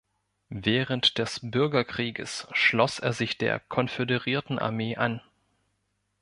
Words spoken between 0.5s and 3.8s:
Während des Bürgerkrieges schloss er sich der